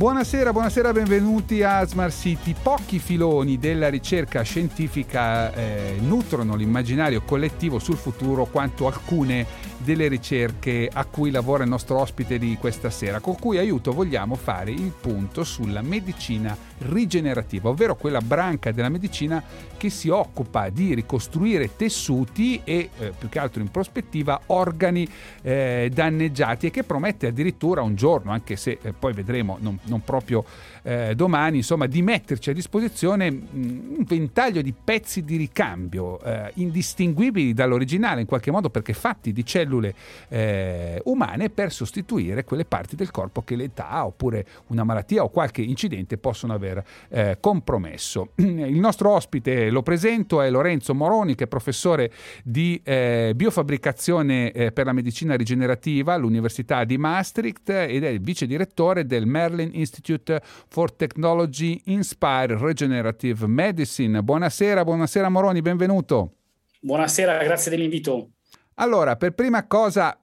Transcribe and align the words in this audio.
Buonasera, 0.00 0.50
buonasera, 0.50 0.92
benvenuti 0.92 1.62
a 1.62 1.84
Smart 1.84 2.18
City. 2.18 2.54
Pochi 2.62 2.98
filoni 2.98 3.58
della 3.58 3.90
ricerca 3.90 4.40
scientifica 4.40 5.52
eh, 5.52 5.98
nutrono 6.00 6.54
l'immaginario 6.54 7.20
collettivo 7.20 7.78
sul 7.78 7.98
futuro 7.98 8.46
quanto 8.46 8.86
alcune 8.86 9.44
delle 9.76 10.08
ricerche 10.08 10.88
a 10.90 11.04
cui 11.04 11.30
lavora 11.30 11.64
il 11.64 11.68
nostro 11.68 11.98
ospite 11.98 12.38
di 12.38 12.56
questa 12.58 12.88
sera, 12.88 13.20
con 13.20 13.36
cui 13.36 13.58
aiuto 13.58 13.92
vogliamo 13.92 14.36
fare 14.36 14.70
il 14.70 14.92
punto 14.98 15.44
sulla 15.44 15.82
medicina 15.82 16.56
rigenerativa, 16.78 17.68
ovvero 17.68 17.94
quella 17.94 18.20
branca 18.20 18.72
della 18.72 18.88
medicina 18.88 19.42
che 19.76 19.90
si 19.90 20.08
occupa 20.08 20.68
di 20.70 20.94
ricostruire 20.94 21.76
tessuti 21.76 22.60
e 22.64 22.90
eh, 22.98 23.12
più 23.18 23.28
che 23.28 23.38
altro 23.38 23.60
in 23.60 23.70
prospettiva 23.70 24.40
organi 24.46 25.08
eh, 25.42 25.90
danneggiati 25.92 26.66
e 26.66 26.70
che 26.70 26.84
promette 26.84 27.26
addirittura 27.26 27.82
un 27.82 27.94
giorno, 27.94 28.32
anche 28.32 28.56
se 28.56 28.78
eh, 28.80 28.92
poi 28.92 29.12
vedremo 29.12 29.56
non, 29.60 29.78
non 29.90 30.02
proprio 30.02 30.44
eh, 30.82 31.14
domani, 31.14 31.58
insomma, 31.58 31.86
di 31.86 32.00
metterci 32.00 32.50
a 32.50 32.52
disposizione 32.54 33.30
mm, 33.30 33.96
un 33.98 34.04
ventaglio 34.06 34.62
di 34.62 34.72
pezzi 34.72 35.22
di 35.24 35.36
ricambio 35.36 36.20
eh, 36.22 36.52
indistinguibili 36.54 37.52
dall'originale 37.52 38.22
in 38.22 38.26
qualche 38.26 38.50
modo 38.50 38.70
perché 38.70 38.94
fatti 38.94 39.32
di 39.32 39.44
cellule 39.44 39.94
eh, 40.28 41.00
umane 41.04 41.50
per 41.50 41.72
sostituire 41.72 42.44
quelle 42.44 42.64
parti 42.64 42.96
del 42.96 43.10
corpo 43.10 43.42
che 43.42 43.56
l'età 43.56 44.06
oppure 44.06 44.46
una 44.68 44.84
malattia 44.84 45.22
o 45.22 45.28
qualche 45.28 45.60
incidente 45.60 46.16
possono 46.16 46.54
aver 46.54 46.82
eh, 47.08 47.36
compromesso. 47.40 48.30
Il 48.36 48.78
nostro 48.78 49.10
ospite, 49.10 49.70
lo 49.70 49.82
presento, 49.82 50.40
è 50.40 50.50
Lorenzo 50.50 50.94
Moroni 50.94 51.34
che 51.34 51.44
è 51.44 51.48
professore 51.48 52.12
di 52.42 52.80
eh, 52.84 53.32
biofabbricazione 53.34 54.52
eh, 54.52 54.72
per 54.72 54.86
la 54.86 54.92
medicina 54.92 55.34
rigenerativa 55.34 56.14
all'Università 56.14 56.84
di 56.84 56.96
Maastricht 56.96 57.68
ed 57.70 58.04
è 58.04 58.08
il 58.08 58.20
vice 58.20 58.46
direttore 58.46 59.06
del 59.06 59.26
Merlin 59.26 59.70
Institute 59.80 60.40
for 60.68 60.94
Technology 60.94 61.80
Inspire 61.86 62.56
Regenerative 62.56 63.46
Medicine. 63.46 64.22
Buonasera, 64.22 64.84
buonasera 64.84 65.28
Moroni, 65.28 65.60
benvenuto. 65.60 66.34
Buonasera, 66.80 67.42
grazie 67.42 67.70
dell'invito. 67.70 68.30
Allora, 68.74 69.16
per 69.16 69.32
prima 69.32 69.66
cosa 69.66 70.18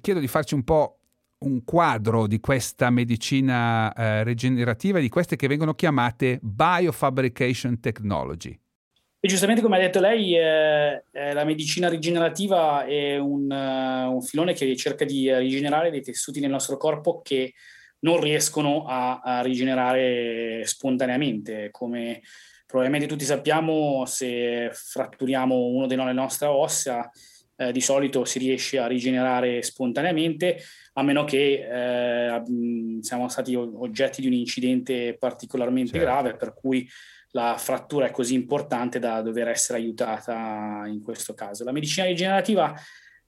chiedo 0.00 0.18
di 0.18 0.26
farci 0.26 0.54
un 0.54 0.64
po' 0.64 1.00
un 1.40 1.64
quadro 1.64 2.26
di 2.26 2.40
questa 2.40 2.90
medicina 2.90 3.92
eh, 3.92 4.24
rigenerativa, 4.24 4.98
di 4.98 5.08
queste 5.08 5.36
che 5.36 5.46
vengono 5.46 5.74
chiamate 5.74 6.38
biofabrication 6.42 7.80
technology. 7.80 8.58
E 9.22 9.28
giustamente 9.28 9.60
come 9.60 9.76
ha 9.76 9.80
detto 9.80 10.00
lei, 10.00 10.34
eh, 10.34 11.04
eh, 11.12 11.32
la 11.34 11.44
medicina 11.44 11.88
rigenerativa 11.88 12.86
è 12.86 13.18
un, 13.18 13.50
uh, 13.50 14.14
un, 14.14 14.22
filone 14.22 14.54
che 14.54 14.74
cerca 14.76 15.04
di 15.04 15.30
rigenerare 15.34 15.90
dei 15.90 16.00
tessuti 16.00 16.40
nel 16.40 16.48
nostro 16.50 16.78
corpo 16.78 17.20
che 17.22 17.52
non 18.00 18.20
riescono 18.20 18.84
a, 18.86 19.20
a 19.20 19.42
rigenerare 19.42 20.62
spontaneamente. 20.64 21.70
Come 21.70 22.22
probabilmente 22.66 23.08
tutti 23.08 23.24
sappiamo, 23.24 24.04
se 24.06 24.70
fratturiamo 24.72 25.56
uno 25.56 25.86
delle 25.86 26.12
nostre 26.12 26.46
ossa, 26.46 27.10
eh, 27.56 27.72
di 27.72 27.80
solito 27.80 28.24
si 28.24 28.38
riesce 28.38 28.78
a 28.78 28.86
rigenerare 28.86 29.62
spontaneamente, 29.62 30.58
a 30.94 31.02
meno 31.02 31.24
che 31.24 31.66
eh, 31.68 32.42
siamo 33.00 33.28
stati 33.28 33.54
oggetti 33.54 34.20
di 34.20 34.28
un 34.28 34.32
incidente 34.32 35.16
particolarmente 35.18 35.92
certo. 35.92 36.06
grave, 36.06 36.36
per 36.36 36.54
cui 36.54 36.88
la 37.32 37.56
frattura 37.58 38.06
è 38.06 38.10
così 38.10 38.34
importante 38.34 38.98
da 38.98 39.20
dover 39.20 39.48
essere 39.48 39.78
aiutata 39.78 40.84
in 40.86 41.00
questo 41.02 41.34
caso. 41.34 41.64
La 41.64 41.72
medicina 41.72 42.06
rigenerativa 42.06 42.74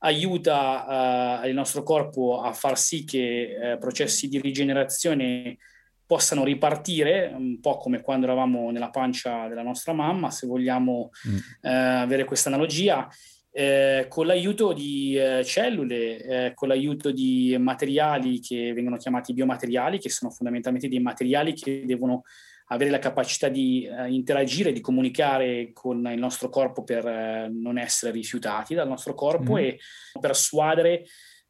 aiuta 0.05 1.41
uh, 1.43 1.47
il 1.49 1.55
nostro 1.55 1.83
corpo 1.83 2.41
a 2.41 2.53
far 2.53 2.79
sì 2.79 3.05
che 3.05 3.57
uh, 3.75 3.79
processi 3.79 4.29
di 4.29 4.41
rigenerazione 4.41 5.59
possano 6.05 6.45
ripartire, 6.45 7.33
un 7.35 7.59
po' 7.61 7.79
come 7.79 8.03
quando 8.03 8.27
eravamo 8.27 8.71
nella 8.71 8.91
pancia 8.91 9.49
della 9.49 9.63
nostra 9.63 9.93
mamma, 9.93 10.31
se 10.31 10.47
vogliamo 10.47 11.11
mm. 11.29 11.35
uh, 11.35 11.41
avere 12.03 12.25
questa 12.25 12.49
analogia, 12.49 13.09
eh, 13.55 14.07
con 14.09 14.27
l'aiuto 14.27 14.73
di 14.73 15.15
eh, 15.15 15.45
cellule, 15.45 16.23
eh, 16.23 16.53
con 16.55 16.69
l'aiuto 16.69 17.11
di 17.11 17.55
materiali 17.59 18.41
che 18.41 18.73
vengono 18.73 18.97
chiamati 18.97 19.35
biomateriali, 19.35 19.99
che 19.99 20.09
sono 20.09 20.31
fondamentalmente 20.31 20.89
dei 20.89 21.01
materiali 21.01 21.53
che 21.53 21.85
devono 21.85 22.23
avere 22.69 22.91
la 22.91 22.99
capacità 22.99 23.49
di 23.49 23.89
uh, 23.91 24.07
interagire, 24.07 24.73
di 24.73 24.81
comunicare 24.81 25.71
con 25.73 26.07
il 26.11 26.19
nostro 26.19 26.49
corpo 26.49 26.85
per 26.85 27.05
uh, 27.05 27.53
non 27.53 27.79
essere 27.79 28.13
rifiutati 28.13 28.75
dal 28.75 28.89
nostro 28.89 29.15
corpo 29.15 29.55
mm. 29.55 29.59
e 29.59 29.79
persuadere 30.21 31.05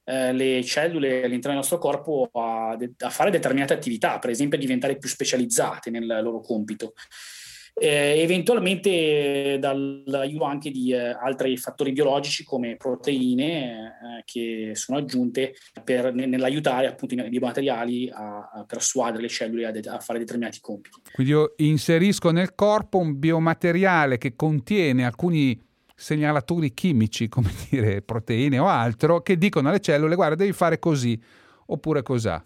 uh, 0.04 0.32
le 0.32 0.62
cellule 0.64 1.24
all'interno 1.24 1.50
del 1.50 1.56
nostro 1.56 1.78
corpo 1.78 2.30
a, 2.32 2.76
a, 2.98 3.10
fare 3.10 3.30
determinate 3.30 3.74
attività, 3.74 4.18
per 4.18 4.30
esempio 4.30 4.58
a 4.58 4.60
diventare 4.60 4.98
più 4.98 5.08
specializzate 5.08 5.90
nel 5.90 6.06
loro 6.22 6.40
compito 6.40 6.94
eh, 7.74 8.20
eventualmente 8.20 9.56
dall'aiuto 9.58 10.44
anche 10.44 10.70
di 10.70 10.92
eh, 10.92 11.08
altri 11.08 11.56
fattori 11.56 11.92
biologici 11.92 12.44
come 12.44 12.76
proteine 12.76 13.98
eh, 14.18 14.22
che 14.24 14.72
sono 14.74 14.98
aggiunte 14.98 15.54
per, 15.82 16.12
nell'aiutare 16.14 16.86
appunto 16.86 17.14
i 17.14 17.28
biomateriali 17.28 18.10
a, 18.10 18.50
a 18.52 18.64
persuadere 18.66 19.22
le 19.22 19.28
cellule 19.28 19.66
a, 19.66 19.70
de- 19.70 19.88
a, 19.88 19.98
fare 20.00 20.18
determinati 20.18 20.60
compiti. 20.60 21.00
Quindi 21.12 21.32
io 21.32 21.54
inserisco 21.56 22.30
nel 22.30 22.54
corpo 22.54 22.98
un 22.98 23.18
biomateriale 23.18 24.18
che 24.18 24.36
contiene 24.36 25.04
alcuni 25.04 25.58
segnalatori 25.94 26.74
chimici, 26.74 27.28
come 27.28 27.50
dire 27.70 28.02
proteine 28.02 28.58
o 28.58 28.66
altro, 28.66 29.22
che 29.22 29.38
dicono 29.38 29.70
alle 29.70 29.80
cellule 29.80 30.14
guarda 30.14 30.34
devi 30.34 30.52
fare 30.52 30.78
così 30.78 31.20
oppure 31.66 32.02
cos'ha. 32.02 32.42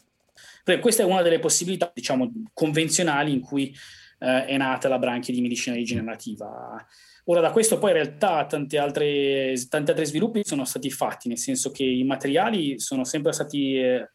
Questa 0.81 1.03
è 1.03 1.07
una 1.07 1.23
delle 1.23 1.39
possibilità, 1.39 1.91
diciamo, 1.95 2.31
convenzionali 2.53 3.33
in 3.33 3.41
cui 3.41 3.75
eh, 4.19 4.47
è 4.47 4.56
nata 4.56 4.88
la 4.88 4.99
branchia 4.99 5.34
di 5.34 5.41
medicina 5.41 5.77
rigenerativa. 5.77 6.84
Ora, 7.28 7.41
da 7.41 7.50
questo 7.50 7.78
poi 7.78 7.91
in 7.91 7.97
realtà 7.97 8.47
tanti 8.47 8.77
altri, 8.77 9.54
tanti 9.69 9.91
altri 9.91 10.06
sviluppi 10.06 10.43
sono 10.44 10.65
stati 10.65 10.91
fatti, 10.91 11.28
nel 11.28 11.38
senso 11.38 11.72
che 11.72 11.82
i 11.82 12.04
materiali 12.04 12.78
sono 12.78 13.03
sempre 13.03 13.32
stati 13.32 13.75
eh, 13.77 14.09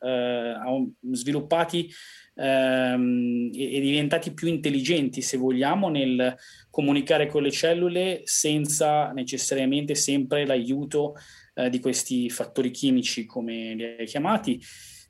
sviluppati 1.11 1.91
ehm, 2.35 3.51
e, 3.53 3.75
e, 3.75 3.79
diventati 3.81 4.33
più 4.33 4.47
intelligenti, 4.47 5.21
se 5.21 5.35
vogliamo, 5.35 5.89
nel 5.89 6.35
comunicare 6.69 7.27
con 7.27 7.43
le 7.43 7.51
cellule 7.51 8.21
senza 8.23 9.11
necessariamente 9.11 9.93
sempre 9.93 10.45
l'aiuto 10.45 11.15
eh, 11.55 11.69
di 11.69 11.81
questi 11.81 12.29
fattori 12.29 12.71
chimici, 12.71 13.25
come 13.25 13.73
li 13.75 13.83
hai 13.83 14.05
chiamati. 14.05 14.57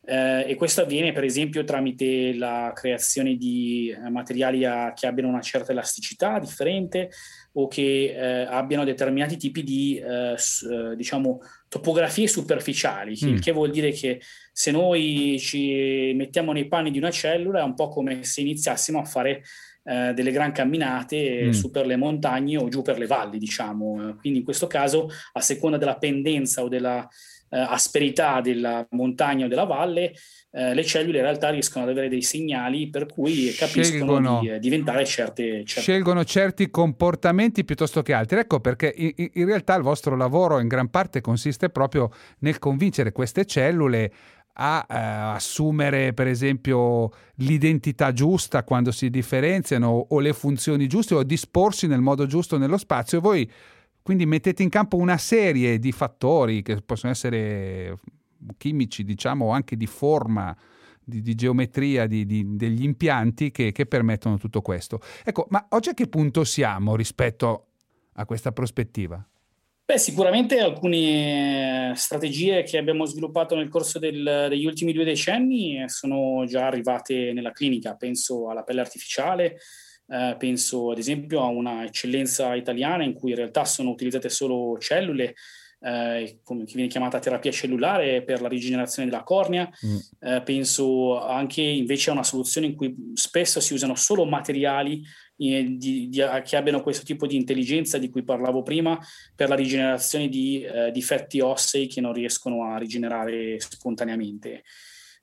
Eh, 0.04 0.46
e 0.48 0.56
questo 0.56 0.82
avviene 0.82 1.12
per 1.12 1.24
esempio 1.24 1.64
tramite 1.64 2.34
la 2.34 2.72
creazione 2.74 3.36
di 3.36 3.90
eh, 3.96 4.10
materiali 4.10 4.66
a, 4.66 4.94
che 4.96 5.06
abbiano 5.06 5.30
una 5.30 5.42
certa 5.42 5.74
elasticità 5.74 6.40
differente 6.40 7.12
o 7.54 7.68
che 7.68 8.16
eh, 8.16 8.42
abbiano 8.50 8.84
determinati 8.84 9.38
tipi 9.38 9.62
di 9.62 9.98
eh, 10.00 10.34
eh, 10.34 10.96
diciamo, 10.96 11.42
topografie 11.68 12.28
superficiali, 12.28 13.16
mm. 13.24 13.38
che 13.38 13.52
vuol 13.52 13.70
dire 13.70 13.92
che 13.92 14.22
se 14.52 14.72
noi 14.72 15.38
ci 15.40 16.14
mettiamo 16.16 16.52
nei 16.52 16.68
panni 16.68 16.90
di 16.90 16.98
una 16.98 17.12
cellula 17.12 17.60
è 17.60 17.64
un 17.64 17.76
po' 17.76 17.90
come 17.90 18.24
se 18.24 18.42
iniziassimo 18.42 19.00
a 19.00 19.06
fare 19.06 19.44
eh, 19.84 20.14
delle 20.14 20.32
gran 20.32 20.52
camminate 20.52 21.46
mm. 21.46 21.50
su 21.52 21.70
per 21.70 21.86
le 21.86 21.96
montagne 21.96 22.58
o 22.58 22.70
giù 22.70 22.82
per 22.82 22.98
le 22.98 23.06
valli, 23.06 23.38
diciamo. 23.38 24.16
Quindi 24.20 24.40
in 24.40 24.46
questo 24.46 24.66
caso, 24.66 25.10
a 25.34 25.42
seconda 25.42 25.78
della 25.78 25.98
pendenza 25.98 26.64
o 26.64 26.70
della 26.70 27.08
eh, 27.52 27.60
asperità 27.60 28.40
della 28.40 28.88
montagna 28.92 29.46
o 29.46 29.48
della 29.50 29.66
valle, 29.66 30.14
eh, 30.52 30.74
le 30.74 30.86
cellule 30.86 31.18
in 31.18 31.24
realtà 31.24 31.50
riescono 31.50 31.84
ad 31.84 31.92
avere 31.92 32.08
dei 32.08 32.22
segnali 32.22 32.90
per 32.90 33.06
cui 33.06 33.54
capiscono 33.54 33.84
scelgono, 33.84 34.40
di 34.40 34.50
eh, 34.50 34.60
diventare 34.60 35.06
certe, 35.06 35.64
certe... 35.66 35.82
Scelgono 35.82 36.24
certi 36.24 36.70
comportamenti 36.70 37.66
piuttosto 37.66 38.02
che 38.02 38.14
altri. 38.14 38.40
Ecco 38.40 38.62
perché 38.62 38.94
in, 38.96 39.30
in 39.34 39.46
realtà 39.46 39.76
il 39.76 39.84
vostro 39.84 40.16
lavoro 40.16 40.60
in 40.60 40.68
gran 40.68 40.90
parte 40.90 41.22
consiste 41.22 41.70
proprio 41.70 42.10
nel 42.40 42.58
convincere 42.58 43.12
queste 43.12 43.46
cellule 43.46 44.12
a 44.54 44.86
eh, 44.90 44.96
assumere 45.36 46.14
per 46.14 46.28
esempio 46.28 47.10
l'identità 47.36 48.12
giusta 48.12 48.64
quando 48.64 48.92
si 48.92 49.10
differenziano 49.10 50.08
o 50.10 50.20
le 50.20 50.34
funzioni 50.34 50.88
giuste 50.88 51.16
o 51.16 51.20
a 51.20 51.24
disporsi 51.24 51.88
nel 51.88 52.02
modo 52.02 52.26
giusto 52.26 52.58
nello 52.58 52.78
spazio 52.78 53.20
e 53.20 53.22
voi 53.22 53.52
quindi 54.04 54.26
mettete 54.26 54.64
in 54.64 54.70
campo 54.70 54.98
una 54.98 55.18
serie 55.18 55.80
di 55.80 55.92
fattori 55.92 56.62
che 56.62 56.82
possono 56.82 57.12
essere 57.12 58.00
chimici, 58.58 59.04
diciamo, 59.04 59.46
o 59.46 59.50
anche 59.52 59.76
di 59.76 59.86
forma, 59.86 60.56
di, 61.04 61.22
di 61.22 61.36
geometria 61.36 62.08
di, 62.08 62.26
di, 62.26 62.56
degli 62.56 62.84
impianti 62.84 63.52
che, 63.52 63.72
che, 63.72 63.86
permettono 63.86 64.38
tutto 64.38 64.62
questo. 64.62 65.00
Ecco, 65.24 65.46
ma 65.50 65.66
oggi 65.70 65.90
a 65.90 65.94
che 65.94 66.08
punto 66.08 66.44
siamo 66.44 66.96
rispetto 66.96 67.68
a 68.14 68.26
questa 68.26 68.52
prospettiva? 68.52 69.24
Beh, 69.84 69.98
sicuramente 69.98 70.60
alcune 70.60 71.92
strategie 71.96 72.64
che 72.64 72.78
abbiamo 72.78 73.06
sviluppato 73.06 73.56
nel 73.56 73.68
corso 73.68 74.00
del, 74.00 74.48
degli 74.48 74.66
ultimi 74.66 74.94
due 74.94 75.04
decenni 75.04 75.84
sono 75.88 76.46
già 76.46 76.66
arrivate 76.66 77.34
nella 77.34 77.52
clinica. 77.52 77.96
Penso 77.96 78.50
alla 78.50 78.64
pelle 78.64 78.80
artificiale, 78.80 79.58
eh, 80.12 80.36
penso 80.38 80.92
ad 80.92 80.98
esempio 80.98 81.42
a 81.42 81.48
una 81.48 81.86
eccellenza 81.86 82.54
italiana 82.56 83.04
in 83.04 83.14
cui 83.14 83.30
in 83.30 83.38
realtà 83.38 83.64
sono 83.64 83.92
utilizzate 83.92 84.28
solo 84.28 84.78
cellule, 84.78 85.36
eh, 85.80 86.40
come, 86.44 86.66
che 86.66 86.74
viene 86.76 86.90
chiamata 86.90 87.20
terapia 87.20 87.50
cellulare 87.50 88.22
per 88.22 88.42
la 88.42 88.50
rigenerazione 88.50 89.10
della 89.10 89.24
cornea. 89.24 89.70
Mm. 89.86 89.98
Eh, 90.20 90.42
penso 90.44 91.20
anche 91.22 91.62
invece 91.62 92.10
a 92.10 92.14
una 92.14 92.24
soluzione 92.24 92.68
in 92.68 92.76
cui 92.76 92.94
spesso 93.14 93.62
si 93.62 93.74
usano 93.74 93.96
solo 93.96 94.26
materiali 94.26 95.02
eh, 95.38 95.76
di, 95.78 96.10
di, 96.10 96.24
che 96.44 96.58
abbiano 96.58 96.84
questo 96.84 97.06
tipo 97.06 97.26
di 97.26 97.38
intelligenza 97.38 97.98
di 97.98 98.10
cui 98.10 98.24
parlavo 98.24 98.64
prima 98.64 99.00
per 99.34 99.48
la 99.48 99.56
rigenerazione 99.56 100.28
di 100.28 100.62
eh, 100.62 100.92
difetti 100.92 101.40
ossei 101.40 101.88
che 101.88 102.02
non 102.02 102.12
riescono 102.12 102.66
a 102.66 102.78
rigenerare 102.78 103.60
spontaneamente. 103.62 104.64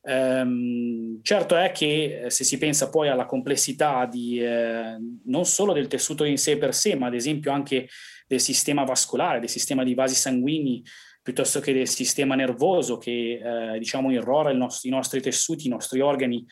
Um, 0.08 1.20
certo 1.20 1.54
è 1.54 1.70
che 1.70 2.22
eh, 2.24 2.30
se 2.30 2.42
si 2.42 2.56
pensa 2.56 2.88
poi 2.88 3.08
alla 3.08 3.26
complessità 3.26 4.06
di, 4.06 4.40
eh, 4.40 4.96
non 5.24 5.44
solo 5.44 5.74
del 5.74 5.86
tessuto 5.86 6.24
in 6.24 6.38
sé 6.38 6.56
per 6.56 6.74
sé, 6.74 6.94
ma 6.94 7.08
ad 7.08 7.14
esempio 7.14 7.52
anche 7.52 7.88
del 8.26 8.40
sistema 8.40 8.84
vascolare, 8.84 9.38
del 9.38 9.50
sistema 9.50 9.84
di 9.84 9.92
vasi 9.92 10.14
sanguigni, 10.14 10.82
piuttosto 11.22 11.60
che 11.60 11.74
del 11.74 11.88
sistema 11.88 12.34
nervoso 12.34 12.96
che 12.96 13.38
eh, 13.42 13.78
diciamo 13.78 14.10
irrora 14.10 14.50
nostro, 14.52 14.88
i 14.88 14.92
nostri 14.92 15.20
tessuti, 15.20 15.66
i 15.66 15.70
nostri 15.70 16.00
organi, 16.00 16.42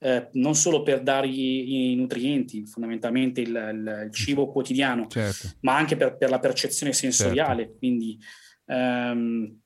eh, 0.00 0.28
non 0.32 0.56
solo 0.56 0.82
per 0.82 1.00
dare 1.00 1.28
i, 1.28 1.94
nutrienti, 1.94 2.66
fondamentalmente 2.66 3.40
il, 3.40 3.50
il, 3.50 4.04
il 4.06 4.12
cibo 4.12 4.50
quotidiano, 4.50 5.06
certo. 5.06 5.50
ma 5.60 5.76
anche 5.76 5.96
per, 5.96 6.16
per, 6.16 6.28
la 6.28 6.40
percezione 6.40 6.92
sensoriale. 6.92 7.62
Certo. 7.62 7.78
Quindi 7.78 8.18
ehm, 8.66 9.60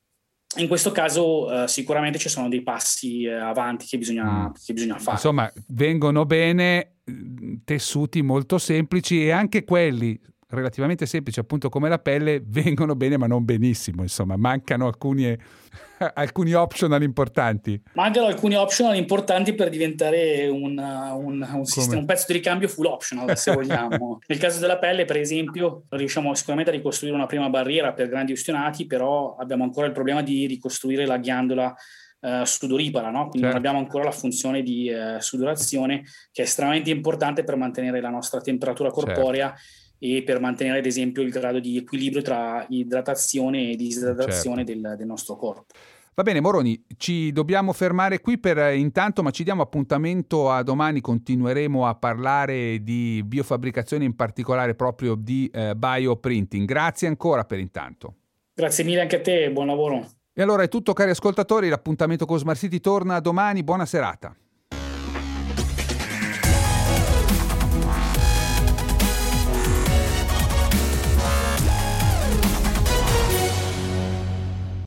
in 0.56 0.66
questo 0.66 0.90
caso 0.90 1.62
eh, 1.62 1.68
sicuramente 1.68 2.18
ci 2.18 2.28
sono 2.28 2.48
dei 2.48 2.62
passi 2.62 3.24
eh, 3.24 3.32
avanti 3.34 3.86
che 3.86 3.98
bisogna, 3.98 4.48
mm. 4.48 4.52
che 4.64 4.72
bisogna, 4.72 4.98
fare. 4.98 5.16
Insomma, 5.16 5.52
vengono 5.68 6.26
bene 6.26 6.96
mm, 7.08 7.54
tessuti 7.64 8.20
molto 8.22 8.58
semplici 8.58 9.24
e 9.24 9.30
anche 9.30 9.62
quelli 9.62 10.20
relativamente 10.50 11.06
semplici, 11.06 11.40
appunto 11.40 11.68
come 11.68 11.88
la 11.88 11.98
pelle, 11.98 12.42
vengono 12.46 12.94
bene 12.94 13.16
ma 13.16 13.26
non 13.26 13.44
benissimo, 13.44 14.02
insomma, 14.02 14.36
mancano 14.36 14.86
alcuni, 14.86 15.36
alcuni 16.14 16.52
optional 16.52 17.02
importanti. 17.02 17.80
Mancano 17.94 18.26
alcuni 18.26 18.56
optional 18.56 18.96
importanti 18.96 19.54
per 19.54 19.68
diventare 19.70 20.48
un, 20.48 20.78
un, 20.78 21.48
un, 21.52 21.64
sistema, 21.64 22.00
un 22.00 22.06
pezzo 22.06 22.26
di 22.28 22.32
ricambio 22.34 22.68
full 22.68 22.86
optional, 22.86 23.36
se 23.36 23.52
vogliamo. 23.54 24.18
Nel 24.26 24.38
caso 24.38 24.60
della 24.60 24.78
pelle, 24.78 25.04
per 25.04 25.16
esempio, 25.16 25.84
riusciamo 25.88 26.34
sicuramente 26.34 26.70
a 26.70 26.74
ricostruire 26.74 27.16
una 27.16 27.26
prima 27.26 27.48
barriera 27.48 27.92
per 27.92 28.08
grandi 28.08 28.32
ustionati, 28.32 28.86
però 28.86 29.36
abbiamo 29.36 29.64
ancora 29.64 29.86
il 29.86 29.92
problema 29.92 30.22
di 30.22 30.46
ricostruire 30.46 31.06
la 31.06 31.18
ghiandola 31.18 31.74
Uh, 32.20 32.44
sudoripara, 32.44 33.08
no? 33.08 33.28
quindi 33.30 33.38
certo. 33.38 33.46
non 33.48 33.56
abbiamo 33.56 33.78
ancora 33.78 34.04
la 34.04 34.10
funzione 34.10 34.60
di 34.62 34.90
uh, 34.90 35.18
sudorazione 35.20 36.02
che 36.30 36.42
è 36.42 36.44
estremamente 36.44 36.90
importante 36.90 37.44
per 37.44 37.56
mantenere 37.56 37.98
la 38.02 38.10
nostra 38.10 38.42
temperatura 38.42 38.90
corporea 38.90 39.46
certo 39.46 39.88
e 40.02 40.22
per 40.24 40.40
mantenere 40.40 40.78
ad 40.78 40.86
esempio 40.86 41.22
il 41.22 41.30
grado 41.30 41.60
di 41.60 41.76
equilibrio 41.76 42.22
tra 42.22 42.64
idratazione 42.70 43.70
e 43.70 43.76
disidratazione 43.76 44.64
certo. 44.64 44.80
del, 44.80 44.96
del 44.96 45.06
nostro 45.06 45.36
corpo. 45.36 45.66
Va 46.14 46.24
bene, 46.24 46.40
Moroni, 46.40 46.84
ci 46.96 47.30
dobbiamo 47.32 47.72
fermare 47.72 48.20
qui 48.20 48.38
per 48.38 48.58
eh, 48.58 48.76
intanto, 48.76 49.22
ma 49.22 49.30
ci 49.30 49.44
diamo 49.44 49.62
appuntamento 49.62 50.50
a 50.50 50.62
domani. 50.62 51.00
Continueremo 51.00 51.86
a 51.86 51.94
parlare 51.94 52.82
di 52.82 53.22
biofabbricazione, 53.24 54.04
in 54.04 54.16
particolare 54.16 54.74
proprio 54.74 55.14
di 55.14 55.48
eh, 55.52 55.74
bioprinting. 55.76 56.66
Grazie 56.66 57.08
ancora 57.08 57.44
per 57.44 57.58
intanto. 57.58 58.14
Grazie 58.52 58.84
mille 58.84 59.00
anche 59.00 59.16
a 59.16 59.20
te, 59.20 59.50
buon 59.50 59.68
lavoro. 59.68 60.06
E 60.32 60.42
allora 60.42 60.62
è 60.62 60.68
tutto, 60.68 60.92
cari 60.92 61.10
ascoltatori. 61.10 61.68
L'appuntamento 61.68 62.26
con 62.26 62.38
Smart 62.38 62.58
City 62.58 62.80
torna 62.80 63.20
domani. 63.20 63.62
Buona 63.62 63.86
serata. 63.86 64.36